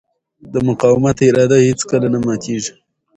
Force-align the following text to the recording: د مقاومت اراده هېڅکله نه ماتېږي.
د 0.53 0.55
مقاومت 0.67 1.17
اراده 1.27 1.57
هېڅکله 1.67 2.07
نه 2.13 2.19
ماتېږي. 2.25 2.73